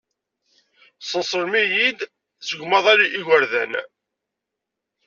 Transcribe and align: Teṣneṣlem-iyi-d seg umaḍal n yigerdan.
Teṣneṣlem-iyi-d 0.99 1.99
seg 2.47 2.59
umaḍal 2.65 2.99
n 3.07 3.11
yigerdan. 3.13 3.73